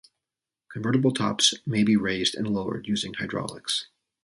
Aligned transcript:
Convertible 0.69 1.11
tops 1.13 1.53
may 1.63 1.83
be 1.83 1.95
raised 1.95 2.33
and 2.33 2.47
lowered 2.47 2.87
using 2.87 3.13
hydraulics. 3.13 3.85